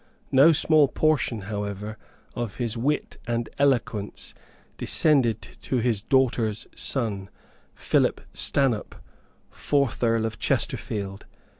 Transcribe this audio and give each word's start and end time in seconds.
No 0.31 0.51
small 0.51 0.87
portion, 0.87 1.41
however, 1.41 1.95
of 2.33 2.55
his 2.55 2.75
wit 2.75 3.17
and 3.27 3.47
eloquence 3.59 4.33
descended 4.77 5.39
to 5.61 5.77
his 5.77 6.01
daughter's 6.01 6.65
son, 6.73 7.29
Philip 7.75 8.19
Stanhope, 8.33 8.95
fourth 9.51 10.01
Earl 10.03 10.25
of 10.25 10.39
Chesterfield. 10.39 11.27